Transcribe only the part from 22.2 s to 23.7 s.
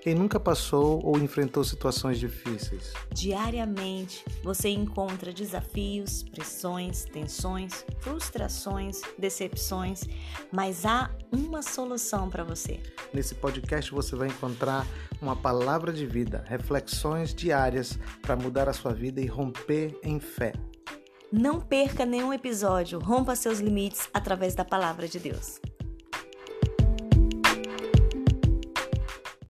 episódio, rompa seus